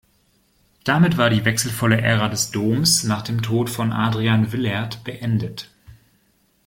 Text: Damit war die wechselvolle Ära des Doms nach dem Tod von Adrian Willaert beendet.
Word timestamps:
Damit 0.83 1.17
war 1.19 1.29
die 1.29 1.45
wechselvolle 1.45 2.01
Ära 2.01 2.27
des 2.27 2.49
Doms 2.49 3.03
nach 3.03 3.21
dem 3.21 3.43
Tod 3.43 3.69
von 3.69 3.91
Adrian 3.93 4.51
Willaert 4.51 5.03
beendet. 5.03 5.69